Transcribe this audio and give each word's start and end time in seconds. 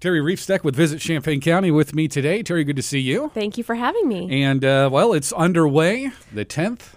Terri 0.00 0.22
Reifsteck 0.22 0.62
with 0.62 0.76
Visit 0.76 1.00
Champaign 1.00 1.40
County 1.40 1.72
with 1.72 1.92
me 1.92 2.06
today. 2.06 2.42
Terri, 2.44 2.64
good 2.64 2.76
to 2.76 2.82
see 2.82 3.00
you. 3.00 3.32
Thank 3.34 3.58
you 3.58 3.64
for 3.64 3.74
having 3.74 4.06
me. 4.06 4.44
And, 4.44 4.64
uh, 4.64 4.88
well, 4.92 5.12
it's 5.12 5.32
underway, 5.32 6.12
the 6.32 6.44
10th 6.44 6.94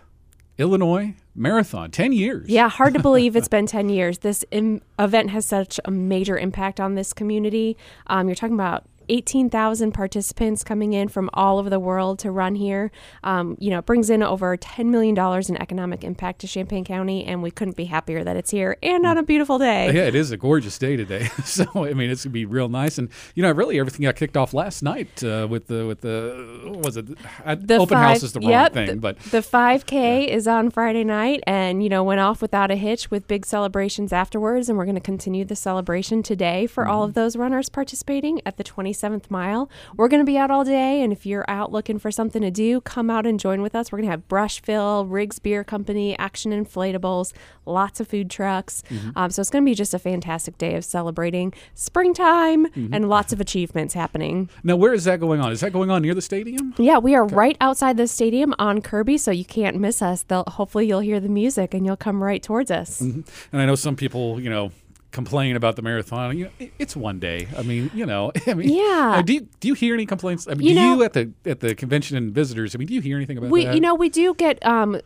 Illinois 0.60 1.16
Marathon, 1.34 1.90
10 1.90 2.14
years. 2.14 2.48
Yeah, 2.48 2.70
hard 2.70 2.94
to 2.94 3.00
believe 3.02 3.36
it's 3.36 3.48
been 3.48 3.66
10 3.66 3.90
years. 3.90 4.20
This 4.20 4.46
Im- 4.52 4.82
event 5.00 5.32
has 5.32 5.48
such 5.48 5.79
a 5.84 5.90
major 5.90 6.38
impact 6.38 6.79
on 6.79 6.94
this 6.94 7.12
community. 7.12 7.76
Um, 8.06 8.28
you're 8.28 8.35
talking 8.35 8.53
about 8.53 8.85
18,000 9.12 9.91
participants 9.91 10.63
coming 10.63 10.93
in 10.93 11.09
from 11.09 11.29
all 11.33 11.60
over 11.60 11.69
the 11.69 11.79
world 11.79 12.17
to 12.19 12.31
run 12.31 12.55
here. 12.55 12.91
Um, 13.23 13.57
you 13.60 13.69
know, 13.69 13.79
it 13.79 13.85
brings 13.85 14.10
in 14.10 14.23
over 14.23 14.55
$10 14.55 14.85
million 14.85 15.17
in 15.49 15.61
economic 15.61 16.05
impact 16.05 16.39
to 16.41 16.48
Champaign 16.48 16.85
County, 16.85 17.25
and 17.25 17.43
we 17.43 17.52
couldn't 17.52 17.75
be 17.75 17.85
happier 17.85 18.23
that 18.23 18.38
it's 18.38 18.52
here 18.52 18.77
and 18.81 19.05
on 19.05 19.17
a 19.17 19.23
beautiful 19.23 19.59
day. 19.59 19.93
Yeah, 19.93 20.03
it 20.03 20.16
is 20.16 20.31
a 20.31 20.38
gorgeous 20.38 20.77
day 20.77 20.95
today. 20.95 21.25
so, 21.43 21.66
I 21.75 21.93
mean, 21.93 22.09
it's 22.09 22.23
going 22.23 22.31
to 22.31 22.34
be 22.34 22.45
real 22.45 22.70
nice. 22.70 22.97
And, 22.97 23.09
you 23.35 23.43
know, 23.43 23.52
really 23.52 23.79
everything 23.79 24.03
got 24.03 24.16
kicked 24.16 24.38
off 24.38 24.53
last 24.53 24.81
night 24.81 25.21
uh, 25.23 25.45
with 25.49 25.67
the, 25.67 25.85
with 25.85 26.02
the, 26.02 26.61
what 26.63 26.85
was 26.85 26.97
it? 26.97 27.07
The 27.07 27.75
open 27.75 27.88
five, 27.89 28.07
house 28.07 28.23
is 28.23 28.31
the 28.31 28.39
wrong 28.39 28.49
yep, 28.49 28.73
thing, 28.73 28.88
the, 28.88 28.95
but 28.95 29.19
the 29.19 29.39
5K 29.39 29.91
yeah. 29.91 30.33
is 30.33 30.47
on 30.47 30.69
Friday 30.69 31.03
night 31.03 31.43
and, 31.45 31.83
you 31.83 31.89
know, 31.89 32.02
went 32.02 32.21
off 32.21 32.41
without 32.41 32.71
a 32.71 32.75
hitch 32.75 33.11
with 33.11 33.27
big 33.27 33.45
celebrations 33.45 34.13
afterwards. 34.13 34.69
And 34.69 34.77
we're 34.77 34.85
going 34.85 34.95
to 34.95 35.02
continue 35.02 35.43
the 35.43 35.55
celebration 35.57 36.23
today 36.23 36.66
for 36.66 36.85
mm-hmm. 36.85 36.93
all 36.93 37.03
of 37.03 37.13
those 37.13 37.35
runners 37.35 37.67
participating 37.67 38.39
at 38.45 38.55
the 38.55 38.63
27th 39.01 39.29
mile. 39.29 39.69
We're 39.95 40.07
going 40.07 40.21
to 40.21 40.25
be 40.25 40.37
out 40.37 40.51
all 40.51 40.63
day, 40.63 41.01
and 41.01 41.11
if 41.11 41.25
you're 41.25 41.45
out 41.47 41.71
looking 41.71 41.99
for 41.99 42.11
something 42.11 42.41
to 42.41 42.51
do, 42.51 42.81
come 42.81 43.09
out 43.09 43.25
and 43.25 43.39
join 43.39 43.61
with 43.61 43.75
us. 43.75 43.91
We're 43.91 43.97
going 43.97 44.07
to 44.07 44.11
have 44.11 44.27
Brushville, 44.27 45.05
Riggs 45.09 45.39
Beer 45.39 45.63
Company, 45.63 46.17
Action 46.17 46.51
Inflatables, 46.51 47.33
lots 47.65 47.99
of 47.99 48.07
food 48.07 48.29
trucks. 48.29 48.83
Mm-hmm. 48.89 49.09
Um, 49.15 49.31
so 49.31 49.41
it's 49.41 49.49
going 49.49 49.63
to 49.63 49.69
be 49.69 49.75
just 49.75 49.93
a 49.93 49.99
fantastic 49.99 50.57
day 50.57 50.75
of 50.75 50.85
celebrating 50.85 51.53
springtime 51.73 52.67
mm-hmm. 52.67 52.93
and 52.93 53.09
lots 53.09 53.33
of 53.33 53.41
achievements 53.41 53.93
happening. 53.93 54.49
Now, 54.63 54.75
where 54.75 54.93
is 54.93 55.03
that 55.05 55.19
going 55.19 55.41
on? 55.41 55.52
Is 55.52 55.61
that 55.61 55.73
going 55.73 55.89
on 55.89 56.02
near 56.02 56.13
the 56.13 56.21
stadium? 56.21 56.73
Yeah, 56.77 56.97
we 56.97 57.15
are 57.15 57.25
okay. 57.25 57.36
right 57.36 57.58
outside 57.61 57.97
the 57.97 58.08
stadium 58.08 58.53
on 58.59 58.81
Kirby, 58.81 59.17
so 59.17 59.31
you 59.31 59.45
can't 59.45 59.77
miss 59.77 60.02
us. 60.02 60.23
They'll, 60.23 60.45
hopefully, 60.47 60.88
you'll 60.88 60.99
hear 60.99 61.19
the 61.19 61.30
music 61.30 61.73
and 61.73 61.86
you'll 61.86 61.97
come 61.97 62.23
right 62.23 62.41
towards 62.41 62.71
us. 62.71 63.02
Mm-hmm. 63.02 63.21
And 63.52 63.61
I 63.61 63.65
know 63.65 63.75
some 63.75 63.95
people, 63.95 64.39
you 64.39 64.49
know, 64.49 64.71
complain 65.12 65.56
about 65.56 65.76
the 65.76 65.81
marathon. 65.81 66.38
You 66.38 66.45
know, 66.59 66.67
it's 66.80 66.95
one 66.95 67.20
day. 67.20 67.48
I 67.58 67.62
mean, 67.64 67.92
you 67.94 68.06
know, 68.06 68.31
I 68.48 68.54
mean, 68.54 68.70
yeah. 68.70 69.16
Uh, 69.17 69.22
do 69.22 69.34
you, 69.34 69.48
do 69.59 69.67
you 69.67 69.73
hear 69.73 69.94
any 69.94 70.06
complaints? 70.06 70.48
I 70.48 70.54
mean, 70.54 70.67
you 70.67 70.73
do 70.73 70.81
know, 70.81 70.95
you 70.95 71.04
at 71.04 71.14
the 71.14 71.31
at 71.45 71.59
the 71.59 71.76
convention 71.76 72.17
and 72.17 72.34
visitors? 72.34 72.76
I 72.76 72.78
mean, 72.78 72.88
do 72.88 72.94
you 72.94 73.02
hear 73.02 73.17
anything 73.17 73.38
about 73.38 73.50
we, 73.50 73.66
that? 73.66 73.76
You 73.76 73.82
know, 73.82 73.95
we 73.95 74.09
do 74.09 74.34
get 74.34 74.66
um, 74.66 75.00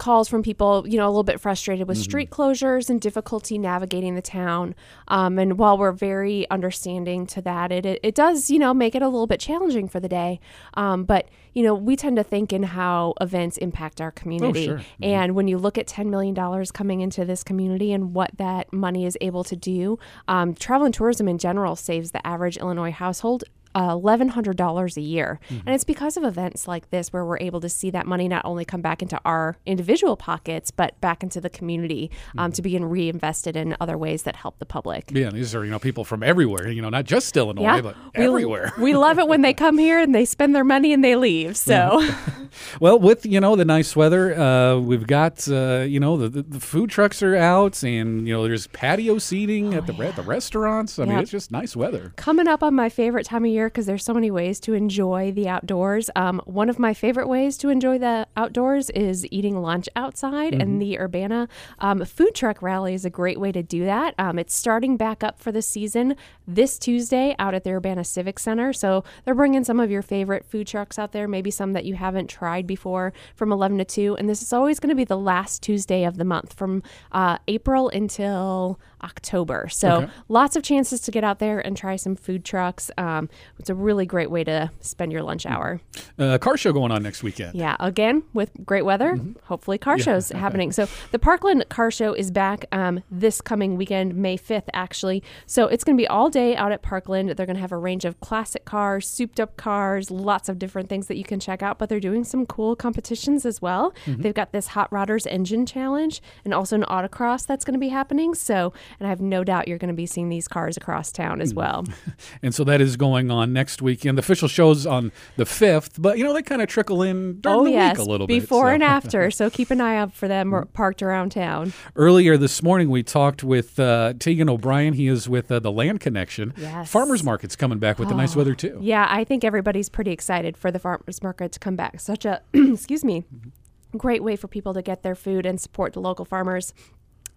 calls 0.00 0.28
from 0.28 0.42
people, 0.42 0.84
you 0.88 0.96
know, 0.96 1.06
a 1.06 1.10
little 1.10 1.22
bit 1.22 1.40
frustrated 1.40 1.86
with 1.86 1.98
mm-hmm. 1.98 2.02
street 2.02 2.30
closures 2.30 2.90
and 2.90 3.00
difficulty 3.00 3.58
navigating 3.58 4.16
the 4.16 4.22
town. 4.22 4.74
Um, 5.06 5.38
and 5.38 5.58
while 5.58 5.78
we're 5.78 5.92
very 5.92 6.50
understanding 6.50 7.26
to 7.28 7.42
that, 7.42 7.70
it, 7.70 7.86
it, 7.86 8.00
it 8.02 8.14
does, 8.16 8.50
you 8.50 8.58
know, 8.58 8.74
make 8.74 8.96
it 8.96 9.02
a 9.02 9.08
little 9.08 9.28
bit 9.28 9.38
challenging 9.38 9.88
for 9.88 10.00
the 10.00 10.08
day. 10.08 10.40
Um, 10.74 11.04
but, 11.04 11.28
you 11.52 11.62
know, 11.62 11.74
we 11.74 11.94
tend 11.94 12.16
to 12.16 12.24
think 12.24 12.52
in 12.52 12.64
how 12.64 13.14
events 13.20 13.58
impact 13.58 14.00
our 14.00 14.10
community. 14.10 14.62
Oh, 14.62 14.64
sure. 14.64 14.78
mm-hmm. 14.78 15.04
And 15.04 15.34
when 15.34 15.46
you 15.46 15.58
look 15.58 15.78
at 15.78 15.86
$10 15.86 16.06
million 16.06 16.34
coming 16.72 17.02
into 17.02 17.24
this 17.24 17.44
community 17.44 17.92
and 17.92 18.14
what 18.14 18.30
that 18.38 18.72
money 18.72 19.04
is 19.04 19.16
able 19.20 19.44
to 19.44 19.54
do, 19.54 19.98
um, 20.26 20.54
travel 20.54 20.86
and 20.86 20.94
tourism 20.94 21.28
in 21.28 21.38
general 21.38 21.76
saves 21.76 22.10
the 22.10 22.26
average 22.26 22.56
Illinois 22.56 22.90
household 22.90 23.44
$1,100 23.74 24.96
a 24.96 25.00
year. 25.00 25.40
Mm-hmm. 25.48 25.66
And 25.66 25.74
it's 25.74 25.84
because 25.84 26.16
of 26.16 26.24
events 26.24 26.66
like 26.66 26.90
this 26.90 27.12
where 27.12 27.24
we're 27.24 27.38
able 27.38 27.60
to 27.60 27.68
see 27.68 27.90
that 27.90 28.06
money 28.06 28.28
not 28.28 28.44
only 28.44 28.64
come 28.64 28.80
back 28.80 29.02
into 29.02 29.20
our 29.24 29.56
individual 29.66 30.16
pockets, 30.16 30.70
but 30.70 31.00
back 31.00 31.22
into 31.22 31.40
the 31.40 31.50
community 31.50 32.10
um, 32.36 32.50
mm-hmm. 32.50 32.56
to 32.56 32.62
be 32.62 32.78
reinvested 32.78 33.56
in 33.56 33.76
other 33.80 33.96
ways 33.96 34.22
that 34.24 34.36
help 34.36 34.58
the 34.58 34.66
public. 34.66 35.10
Yeah, 35.12 35.30
these 35.30 35.54
are, 35.54 35.64
you 35.64 35.70
know, 35.70 35.78
people 35.78 36.04
from 36.04 36.22
everywhere, 36.22 36.68
you 36.68 36.82
know, 36.82 36.88
not 36.88 37.04
just 37.04 37.36
Illinois, 37.36 37.62
yeah. 37.62 37.80
but 37.80 37.96
we, 38.16 38.24
everywhere. 38.24 38.72
we 38.78 38.94
love 38.94 39.18
it 39.18 39.28
when 39.28 39.42
they 39.42 39.54
come 39.60 39.78
here 39.78 39.98
and 39.98 40.14
they 40.14 40.24
spend 40.24 40.54
their 40.54 40.64
money 40.64 40.92
and 40.92 41.04
they 41.04 41.16
leave. 41.16 41.56
So, 41.56 42.06
well, 42.80 42.98
with, 42.98 43.26
you 43.26 43.40
know, 43.40 43.56
the 43.56 43.64
nice 43.64 43.94
weather, 43.94 44.38
uh, 44.38 44.78
we've 44.78 45.06
got, 45.06 45.48
uh, 45.48 45.84
you 45.86 46.00
know, 46.00 46.16
the, 46.16 46.42
the, 46.42 46.60
food 46.60 46.90
trucks 46.90 47.22
are 47.22 47.34
out 47.36 47.82
and, 47.82 48.28
you 48.28 48.34
know, 48.34 48.44
there's 48.44 48.66
patio 48.68 49.18
seating 49.18 49.74
oh, 49.74 49.78
at 49.78 49.86
the, 49.86 49.94
yeah. 49.94 50.10
the 50.12 50.22
restaurants. 50.22 50.98
I 50.98 51.04
mean, 51.04 51.18
it's 51.18 51.30
just 51.30 51.50
nice 51.50 51.74
weather. 51.74 52.12
Coming 52.16 52.46
up 52.46 52.62
on 52.62 52.74
my 52.74 52.88
favorite 52.88 53.24
time 53.24 53.44
of 53.44 53.50
year 53.50 53.59
because 53.68 53.86
there's 53.86 54.04
so 54.04 54.14
many 54.14 54.30
ways 54.30 54.60
to 54.60 54.74
enjoy 54.74 55.32
the 55.32 55.48
outdoors. 55.48 56.10
Um, 56.16 56.40
one 56.44 56.68
of 56.68 56.78
my 56.78 56.94
favorite 56.94 57.28
ways 57.28 57.56
to 57.58 57.68
enjoy 57.68 57.98
the 57.98 58.26
outdoors 58.36 58.90
is 58.90 59.26
eating 59.30 59.60
lunch 59.60 59.88
outside, 59.96 60.52
mm-hmm. 60.52 60.60
and 60.60 60.82
the 60.82 60.98
Urbana 60.98 61.48
um, 61.78 62.04
food 62.04 62.34
truck 62.34 62.62
rally 62.62 62.94
is 62.94 63.04
a 63.04 63.10
great 63.10 63.40
way 63.40 63.52
to 63.52 63.62
do 63.62 63.84
that. 63.84 64.14
Um, 64.18 64.38
it's 64.38 64.54
starting 64.54 64.96
back 64.96 65.22
up 65.22 65.40
for 65.40 65.52
the 65.52 65.62
season 65.62 66.16
this 66.46 66.78
Tuesday 66.78 67.34
out 67.38 67.54
at 67.54 67.64
the 67.64 67.70
Urbana 67.70 68.04
Civic 68.04 68.38
Center. 68.38 68.72
So 68.72 69.04
they're 69.24 69.34
bringing 69.34 69.64
some 69.64 69.80
of 69.80 69.90
your 69.90 70.02
favorite 70.02 70.44
food 70.44 70.66
trucks 70.66 70.98
out 70.98 71.12
there, 71.12 71.28
maybe 71.28 71.50
some 71.50 71.72
that 71.72 71.84
you 71.84 71.94
haven't 71.94 72.28
tried 72.28 72.66
before 72.66 73.12
from 73.34 73.52
11 73.52 73.78
to 73.78 73.84
2. 73.84 74.16
And 74.16 74.28
this 74.28 74.42
is 74.42 74.52
always 74.52 74.80
going 74.80 74.90
to 74.90 74.94
be 74.94 75.04
the 75.04 75.18
last 75.18 75.62
Tuesday 75.62 76.04
of 76.04 76.16
the 76.16 76.24
month 76.24 76.52
from 76.52 76.82
uh, 77.12 77.38
April 77.48 77.88
until 77.88 78.80
October. 79.02 79.68
So 79.70 79.90
okay. 80.02 80.10
lots 80.28 80.56
of 80.56 80.62
chances 80.62 81.00
to 81.02 81.10
get 81.10 81.24
out 81.24 81.38
there 81.38 81.58
and 81.58 81.76
try 81.76 81.96
some 81.96 82.16
food 82.16 82.44
trucks. 82.44 82.90
Um, 82.98 83.28
it's 83.58 83.70
a 83.70 83.74
really 83.74 84.06
great 84.06 84.30
way 84.30 84.44
to 84.44 84.70
spend 84.80 85.12
your 85.12 85.22
lunch 85.22 85.46
hour. 85.46 85.80
Uh, 86.18 86.38
car 86.38 86.56
show 86.56 86.72
going 86.72 86.92
on 86.92 87.02
next 87.02 87.22
weekend. 87.22 87.54
Yeah, 87.54 87.76
again 87.80 88.22
with 88.32 88.50
great 88.64 88.84
weather. 88.84 89.14
Mm-hmm. 89.14 89.44
Hopefully, 89.44 89.78
car 89.78 89.96
yeah. 89.98 90.04
shows 90.04 90.28
happening. 90.30 90.72
So 90.72 90.86
the 91.10 91.18
Parkland 91.18 91.68
Car 91.68 91.90
Show 91.90 92.12
is 92.12 92.30
back 92.30 92.66
um, 92.72 93.02
this 93.10 93.40
coming 93.40 93.76
weekend, 93.76 94.14
May 94.14 94.36
5th, 94.36 94.68
actually. 94.72 95.22
So 95.46 95.66
it's 95.66 95.84
going 95.84 95.96
to 95.96 96.00
be 96.00 96.08
all 96.08 96.30
day 96.30 96.56
out 96.56 96.72
at 96.72 96.82
Parkland. 96.82 97.30
They're 97.30 97.46
going 97.46 97.56
to 97.56 97.60
have 97.60 97.72
a 97.72 97.78
range 97.78 98.04
of 98.04 98.20
classic 98.20 98.64
cars, 98.64 99.08
souped 99.08 99.40
up 99.40 99.56
cars, 99.56 100.10
lots 100.10 100.48
of 100.48 100.58
different 100.58 100.88
things 100.88 101.06
that 101.06 101.16
you 101.16 101.24
can 101.24 101.40
check 101.40 101.62
out. 101.62 101.78
But 101.78 101.88
they're 101.88 102.00
doing 102.00 102.24
some 102.24 102.46
cool 102.46 102.76
competitions 102.76 103.44
as 103.46 103.62
well. 103.62 103.92
Mm-hmm. 104.06 104.22
They've 104.22 104.34
got 104.34 104.52
this 104.52 104.68
Hot 104.68 104.90
Rodders 104.90 105.26
Engine 105.26 105.66
Challenge 105.66 106.20
and 106.44 106.54
also 106.54 106.76
an 106.76 106.82
autocross 106.84 107.46
that's 107.46 107.64
going 107.64 107.74
to 107.74 107.80
be 107.80 107.88
happening. 107.88 108.34
So 108.34 108.72
and 108.98 109.06
I 109.06 109.10
have 109.10 109.20
no 109.20 109.44
doubt 109.44 109.68
you're 109.68 109.78
going 109.78 109.88
to 109.88 109.94
be 109.94 110.06
seeing 110.06 110.28
these 110.28 110.48
cars 110.48 110.76
across 110.76 111.12
town 111.12 111.40
as 111.40 111.52
mm. 111.52 111.56
well. 111.56 111.84
and 112.42 112.54
so 112.54 112.64
that 112.64 112.80
is 112.80 112.96
going 112.96 113.30
on 113.30 113.52
next 113.52 113.82
weekend. 113.82 114.18
The 114.18 114.20
official 114.20 114.48
show's 114.48 114.86
on 114.86 115.12
the 115.36 115.44
5th, 115.44 115.92
but 115.98 116.18
you 116.18 116.24
know, 116.24 116.32
they 116.32 116.42
kind 116.42 116.62
of 116.62 116.68
trickle 116.68 117.02
in 117.02 117.40
during 117.40 117.58
oh, 117.58 117.64
the 117.64 117.70
yes, 117.70 117.98
week 117.98 118.06
a 118.06 118.10
little 118.10 118.26
before 118.26 118.40
bit. 118.40 118.48
Before 118.48 118.66
so. 118.68 118.74
and 118.74 118.82
after. 119.04 119.30
So 119.30 119.50
keep 119.50 119.70
an 119.70 119.80
eye 119.80 119.96
out 119.96 120.12
for 120.12 120.28
them 120.28 120.68
parked 120.72 121.02
around 121.02 121.30
town. 121.32 121.72
Earlier 121.96 122.36
this 122.36 122.62
morning, 122.62 122.90
we 122.90 123.02
talked 123.02 123.44
with 123.44 123.78
uh, 123.78 124.14
Tegan 124.18 124.48
O'Brien. 124.48 124.94
He 124.94 125.06
is 125.08 125.28
with 125.28 125.50
uh, 125.50 125.58
the 125.60 125.72
Land 125.72 126.00
Connection. 126.00 126.54
Yes. 126.56 126.90
Farmers 126.90 127.22
Market's 127.22 127.56
coming 127.56 127.78
back 127.78 127.98
with 127.98 128.08
oh. 128.08 128.10
the 128.10 128.16
nice 128.16 128.36
weather, 128.36 128.54
too. 128.54 128.78
Yeah, 128.80 129.06
I 129.08 129.24
think 129.24 129.44
everybody's 129.44 129.88
pretty 129.88 130.10
excited 130.10 130.56
for 130.56 130.70
the 130.70 130.78
Farmers 130.78 131.22
Market 131.22 131.52
to 131.52 131.58
come 131.58 131.76
back. 131.76 132.00
Such 132.00 132.24
a, 132.24 132.42
excuse 132.54 133.04
me, 133.04 133.24
mm-hmm. 133.34 133.98
great 133.98 134.22
way 134.22 134.36
for 134.36 134.48
people 134.48 134.74
to 134.74 134.82
get 134.82 135.02
their 135.02 135.14
food 135.14 135.46
and 135.46 135.60
support 135.60 135.92
the 135.92 136.00
local 136.00 136.24
farmers. 136.24 136.72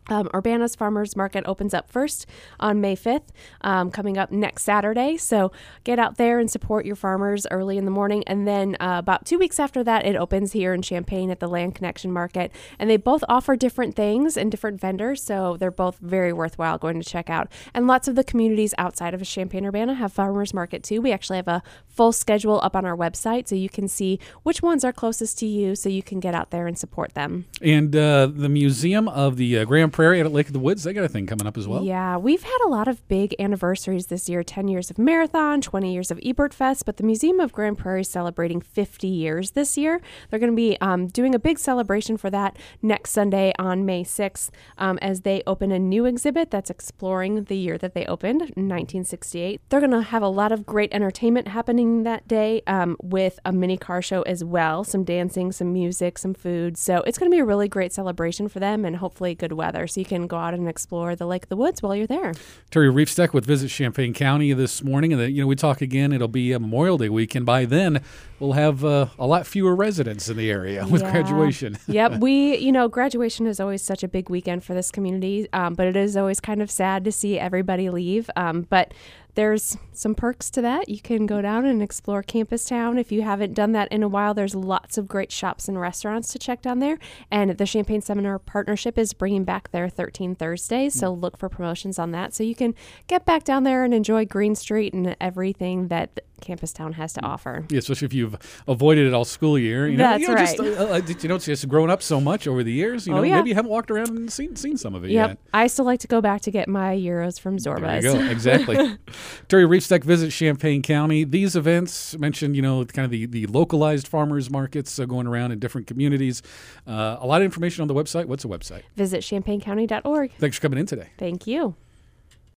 Um, 0.07 0.29
Urbana's 0.33 0.75
Farmers 0.75 1.15
Market 1.15 1.43
opens 1.47 1.73
up 1.73 1.89
first 1.89 2.25
on 2.59 2.81
May 2.81 2.95
5th, 2.95 3.29
um, 3.61 3.91
coming 3.91 4.17
up 4.17 4.31
next 4.31 4.63
Saturday. 4.63 5.17
So 5.17 5.51
get 5.83 5.99
out 5.99 6.17
there 6.17 6.39
and 6.39 6.49
support 6.49 6.85
your 6.85 6.95
farmers 6.95 7.47
early 7.51 7.77
in 7.77 7.85
the 7.85 7.91
morning. 7.91 8.23
And 8.27 8.47
then 8.47 8.75
uh, 8.79 8.97
about 8.99 9.25
two 9.25 9.39
weeks 9.39 9.59
after 9.59 9.83
that, 9.83 10.05
it 10.05 10.15
opens 10.15 10.51
here 10.51 10.73
in 10.73 10.81
Champaign 10.81 11.29
at 11.29 11.39
the 11.39 11.47
Land 11.47 11.75
Connection 11.75 12.11
Market. 12.11 12.51
And 12.79 12.89
they 12.89 12.97
both 12.97 13.23
offer 13.29 13.55
different 13.55 13.95
things 13.95 14.37
and 14.37 14.51
different 14.51 14.79
vendors. 14.79 15.23
So 15.23 15.57
they're 15.57 15.71
both 15.71 15.97
very 15.99 16.33
worthwhile 16.33 16.77
going 16.77 17.01
to 17.01 17.09
check 17.09 17.29
out. 17.29 17.51
And 17.73 17.87
lots 17.87 18.07
of 18.07 18.15
the 18.15 18.23
communities 18.23 18.73
outside 18.77 19.13
of 19.13 19.23
Champaign 19.33 19.65
Urbana 19.65 19.95
have 19.95 20.13
Farmers 20.13 20.53
Market 20.53 20.83
too. 20.83 21.01
We 21.01 21.11
actually 21.11 21.37
have 21.37 21.47
a 21.47 21.63
full 21.87 22.11
schedule 22.11 22.59
up 22.61 22.75
on 22.75 22.85
our 22.85 22.95
website 22.95 23.47
so 23.47 23.55
you 23.55 23.69
can 23.69 23.87
see 23.87 24.19
which 24.43 24.61
ones 24.61 24.83
are 24.83 24.93
closest 24.93 25.39
to 25.39 25.45
you 25.45 25.75
so 25.75 25.89
you 25.89 26.03
can 26.03 26.19
get 26.19 26.35
out 26.35 26.51
there 26.51 26.67
and 26.67 26.77
support 26.77 27.13
them. 27.13 27.45
And 27.61 27.95
uh, 27.95 28.27
the 28.27 28.49
Museum 28.49 29.07
of 29.07 29.37
the 29.37 29.57
uh, 29.57 29.65
Grand 29.65 29.92
Prairie 29.93 30.19
at 30.19 30.31
Lake 30.31 30.47
of 30.47 30.53
the 30.53 30.59
Woods, 30.59 30.83
they 30.83 30.91
got 30.91 31.03
a 31.03 31.07
thing 31.07 31.27
coming 31.27 31.47
up 31.47 31.57
as 31.57 31.67
well. 31.67 31.83
Yeah, 31.83 32.17
we've 32.17 32.43
had 32.43 32.57
a 32.65 32.67
lot 32.67 32.87
of 32.87 33.07
big 33.07 33.35
anniversaries 33.39 34.07
this 34.07 34.27
year 34.27 34.43
10 34.43 34.67
years 34.67 34.89
of 34.89 34.97
Marathon, 34.97 35.61
20 35.61 35.93
years 35.93 36.11
of 36.11 36.19
Ebert 36.23 36.53
Fest, 36.53 36.85
but 36.85 36.97
the 36.97 37.03
Museum 37.03 37.39
of 37.39 37.53
Grand 37.53 37.77
Prairie 37.77 38.01
is 38.01 38.09
celebrating 38.09 38.59
50 38.59 39.07
years 39.07 39.51
this 39.51 39.77
year. 39.77 40.01
They're 40.29 40.39
going 40.39 40.51
to 40.51 40.55
be 40.55 40.77
um, 40.81 41.07
doing 41.07 41.35
a 41.35 41.39
big 41.39 41.59
celebration 41.59 42.17
for 42.17 42.29
that 42.31 42.57
next 42.81 43.11
Sunday 43.11 43.53
on 43.59 43.85
May 43.85 44.03
6th 44.03 44.49
um, 44.77 44.97
as 45.01 45.21
they 45.21 45.43
open 45.45 45.71
a 45.71 45.79
new 45.79 46.05
exhibit 46.05 46.49
that's 46.49 46.71
exploring 46.71 47.43
the 47.43 47.55
year 47.55 47.77
that 47.77 47.93
they 47.93 48.05
opened, 48.05 48.41
1968. 48.41 49.61
They're 49.69 49.79
going 49.79 49.91
to 49.91 50.01
have 50.01 50.23
a 50.23 50.27
lot 50.27 50.51
of 50.51 50.65
great 50.65 50.91
entertainment 50.91 51.49
happening 51.49 52.03
that 52.03 52.27
day 52.27 52.63
um, 52.65 52.97
with 53.01 53.39
a 53.45 53.51
mini 53.53 53.77
car 53.77 54.01
show 54.01 54.23
as 54.23 54.43
well, 54.43 54.83
some 54.83 55.03
dancing, 55.03 55.51
some 55.51 55.71
music, 55.71 56.17
some 56.17 56.33
food. 56.33 56.77
So 56.77 57.03
it's 57.05 57.19
going 57.19 57.31
to 57.31 57.35
be 57.35 57.39
a 57.39 57.45
really 57.45 57.67
great 57.67 57.93
celebration 57.93 58.49
for 58.49 58.59
them 58.59 58.85
and 58.85 58.95
hopefully 58.95 59.35
good 59.35 59.53
weather. 59.53 59.82
So 59.87 59.99
you 59.99 60.05
can 60.05 60.27
go 60.27 60.37
out 60.37 60.53
and 60.53 60.67
explore 60.67 61.15
the 61.15 61.25
Lake 61.25 61.43
of 61.43 61.49
the 61.49 61.55
Woods 61.55 61.81
while 61.81 61.95
you're 61.95 62.07
there. 62.07 62.33
Terri 62.71 62.91
Reifsteck 62.91 63.33
with 63.33 63.45
Visit 63.45 63.69
Champaign 63.69 64.13
County 64.13 64.53
this 64.53 64.83
morning. 64.83 65.13
And, 65.13 65.21
the, 65.21 65.31
you 65.31 65.41
know, 65.41 65.47
we 65.47 65.55
talk 65.55 65.81
again, 65.81 66.11
it'll 66.11 66.27
be 66.27 66.51
a 66.51 66.59
Memorial 66.59 66.97
Day 66.97 67.09
weekend. 67.09 67.45
By 67.45 67.65
then, 67.65 68.03
we'll 68.39 68.53
have 68.53 68.83
uh, 68.83 69.07
a 69.17 69.27
lot 69.27 69.47
fewer 69.47 69.75
residents 69.75 70.29
in 70.29 70.37
the 70.37 70.49
area 70.49 70.85
with 70.89 71.01
yeah. 71.01 71.11
graduation. 71.11 71.77
yep. 71.87 72.19
We, 72.19 72.57
you 72.57 72.71
know, 72.71 72.87
graduation 72.87 73.47
is 73.47 73.59
always 73.59 73.81
such 73.81 74.03
a 74.03 74.07
big 74.07 74.29
weekend 74.29 74.63
for 74.63 74.73
this 74.73 74.91
community, 74.91 75.47
um, 75.53 75.73
but 75.73 75.87
it 75.87 75.95
is 75.95 76.17
always 76.17 76.39
kind 76.39 76.61
of 76.61 76.69
sad 76.69 77.03
to 77.05 77.11
see 77.11 77.39
everybody 77.39 77.89
leave. 77.89 78.29
Um, 78.35 78.61
but 78.69 78.93
there's 79.35 79.77
some 79.91 80.15
perks 80.15 80.49
to 80.51 80.61
that. 80.61 80.89
You 80.89 80.99
can 80.99 81.25
go 81.25 81.41
down 81.41 81.65
and 81.65 81.81
explore 81.81 82.21
Campus 82.23 82.65
Town. 82.65 82.97
If 82.97 83.11
you 83.11 83.23
haven't 83.23 83.53
done 83.53 83.71
that 83.71 83.91
in 83.91 84.03
a 84.03 84.07
while, 84.07 84.33
there's 84.33 84.55
lots 84.55 84.97
of 84.97 85.07
great 85.07 85.31
shops 85.31 85.67
and 85.67 85.79
restaurants 85.79 86.31
to 86.33 86.39
check 86.39 86.61
down 86.61 86.79
there. 86.79 86.99
And 87.31 87.51
the 87.51 87.65
Champaign 87.65 88.01
Center 88.01 88.37
Partnership 88.39 88.97
is 88.97 89.13
bringing 89.13 89.43
back 89.43 89.71
their 89.71 89.89
13 89.89 90.35
Thursdays, 90.35 90.93
so 90.93 91.13
hmm. 91.13 91.21
look 91.21 91.37
for 91.37 91.49
promotions 91.49 91.97
on 91.97 92.11
that. 92.11 92.33
So 92.33 92.43
you 92.43 92.55
can 92.55 92.75
get 93.07 93.25
back 93.25 93.43
down 93.43 93.63
there 93.63 93.83
and 93.83 93.93
enjoy 93.93 94.25
Green 94.25 94.55
Street 94.55 94.93
and 94.93 95.15
everything 95.19 95.87
that 95.87 96.21
Campus 96.43 96.71
Town 96.73 96.93
has 96.93 97.13
to 97.13 97.21
offer. 97.23 97.65
Yeah, 97.69 97.79
especially 97.79 98.05
if 98.05 98.13
you've 98.13 98.37
avoided 98.67 99.07
it 99.07 99.13
all 99.13 99.25
school 99.25 99.57
year. 99.57 99.87
You 99.87 99.97
know, 99.97 100.03
That's 100.03 100.21
you 100.21 100.27
know, 100.27 100.33
right. 100.35 100.57
Just, 100.57 100.59
uh, 100.59 100.83
uh, 100.83 101.01
you 101.21 101.29
know, 101.29 101.35
it's 101.35 101.45
just 101.45 101.67
grown 101.67 101.89
up 101.89 102.01
so 102.03 102.19
much 102.21 102.47
over 102.47 102.63
the 102.63 102.71
years. 102.71 103.07
You 103.07 103.13
Oh, 103.13 103.17
know, 103.17 103.23
yeah. 103.23 103.37
maybe 103.37 103.49
you 103.49 103.55
haven't 103.55 103.71
walked 103.71 103.89
around 103.89 104.09
and 104.09 104.31
seen 104.31 104.55
seen 104.55 104.77
some 104.77 104.93
of 104.95 105.03
it 105.05 105.11
Yep. 105.11 105.29
yet. 105.29 105.37
I 105.53 105.67
still 105.67 105.85
like 105.85 105.99
to 106.01 106.07
go 106.07 106.21
back 106.21 106.41
to 106.41 106.51
get 106.51 106.67
my 106.67 106.95
Euros 106.95 107.39
from 107.39 107.57
There 107.57 107.95
you 107.95 108.01
go. 108.01 108.19
Exactly. 108.29 108.75
Terri 109.49 109.65
Reifsteck 109.67 110.03
visits 110.03 110.35
Champaign 110.35 110.81
County. 110.81 111.23
These 111.23 111.55
events 111.55 112.17
mentioned, 112.17 112.55
you 112.55 112.61
know, 112.61 112.83
kind 112.85 113.05
of 113.05 113.11
the, 113.11 113.25
the 113.25 113.45
localized 113.47 114.07
farmers 114.07 114.49
markets 114.49 114.99
uh, 114.99 115.05
going 115.05 115.27
around 115.27 115.51
in 115.51 115.59
different 115.59 115.87
communities. 115.87 116.41
Uh, 116.87 117.17
a 117.19 117.25
lot 117.25 117.41
of 117.41 117.45
information 117.45 117.81
on 117.81 117.87
the 117.87 117.93
website. 117.93 118.25
What's 118.25 118.43
the 118.43 118.49
website? 118.49 118.81
Visit 118.95 119.21
champaigncounty.org. 119.21 120.31
Thanks 120.39 120.57
for 120.57 120.61
coming 120.61 120.79
in 120.79 120.85
today. 120.85 121.09
Thank 121.17 121.47
you. 121.47 121.75